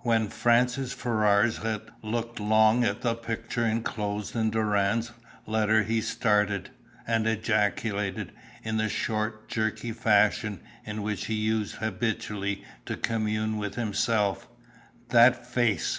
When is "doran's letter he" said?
4.50-6.02